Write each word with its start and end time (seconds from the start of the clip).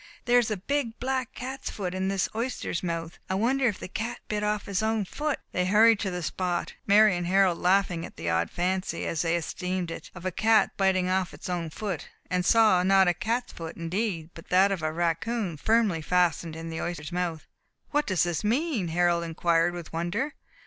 There 0.25 0.39
is 0.39 0.49
a 0.49 0.57
big, 0.57 0.99
black 0.99 1.31
cat's 1.35 1.69
foot 1.69 1.93
in 1.93 2.07
this 2.07 2.27
oyster's 2.33 2.81
mouth. 2.81 3.19
I 3.29 3.35
wonder 3.35 3.67
if 3.67 3.77
the 3.77 3.87
cat 3.87 4.19
bit 4.27 4.41
off 4.41 4.65
his 4.65 4.81
own 4.81 5.05
foot!" 5.05 5.37
They 5.51 5.67
hurried 5.67 5.99
to 5.99 6.09
the 6.09 6.23
spot, 6.23 6.73
Mary 6.87 7.15
and 7.15 7.27
Harold 7.27 7.59
laughing 7.59 8.03
at 8.03 8.15
the 8.15 8.27
odd 8.27 8.49
fancy, 8.49 9.05
as 9.05 9.21
they 9.21 9.35
esteemed 9.35 9.91
it, 9.91 10.09
of 10.15 10.25
a 10.25 10.31
cat 10.31 10.71
biting 10.75 11.07
off 11.07 11.35
its 11.35 11.49
own 11.49 11.69
foot, 11.69 12.07
and 12.31 12.43
saw, 12.43 12.81
not 12.81 13.07
a 13.07 13.13
cat's 13.13 13.53
foot 13.53 13.77
indeed, 13.77 14.31
but 14.33 14.47
that 14.49 14.71
of 14.71 14.81
a 14.81 14.91
raccoon, 14.91 15.55
firmly 15.55 16.01
fastened 16.01 16.55
in 16.55 16.71
the 16.71 16.81
oyster's 16.81 17.11
mouth. 17.11 17.45
"What 17.91 18.07
does 18.07 18.23
this 18.23 18.43
mean?" 18.43 18.87
Harold 18.87 19.23
inquired, 19.23 19.75
with 19.75 19.93
wonder. 19.93 20.33